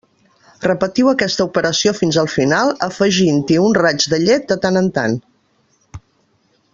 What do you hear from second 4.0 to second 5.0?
de llet de tant en